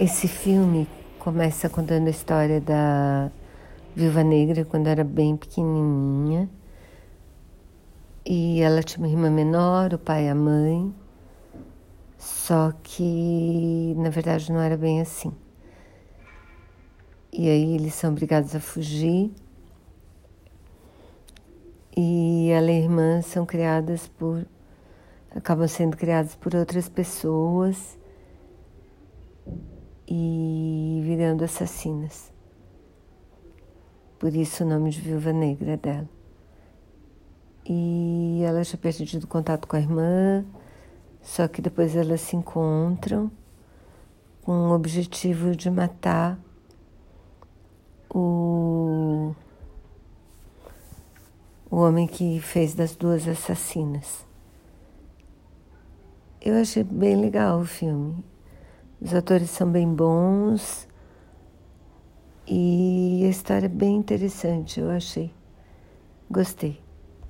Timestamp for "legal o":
57.20-57.66